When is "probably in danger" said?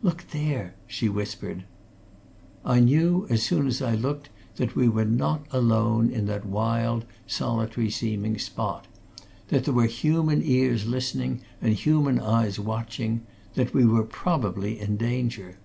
14.04-15.58